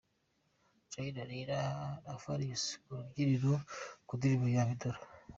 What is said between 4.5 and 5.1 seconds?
yabo indoro.